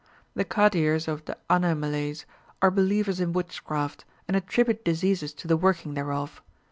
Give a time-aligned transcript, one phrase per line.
[0.33, 2.25] The Kadirs of the Anaimalais
[2.59, 6.41] are believers in witchcraft, and attribute diseases to the working thereof.